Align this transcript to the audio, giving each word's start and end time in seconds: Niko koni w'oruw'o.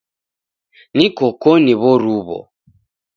Niko 0.95 1.25
koni 1.41 1.73
w'oruw'o. 1.81 2.39